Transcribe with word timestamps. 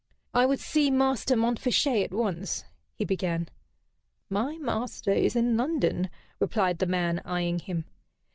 "I 0.33 0.47
would 0.47 0.59
see 0.59 0.89
Master 0.89 1.35
Montfichet, 1.35 1.93
and 1.93 2.03
at 2.05 2.11
once," 2.11 2.63
he 2.95 3.05
began. 3.05 3.49
"My 4.31 4.57
master 4.57 5.11
is 5.11 5.35
in 5.35 5.55
London," 5.55 6.09
replied 6.39 6.79
the 6.79 6.87
man, 6.87 7.21
eyeing 7.23 7.59
him. 7.59 7.85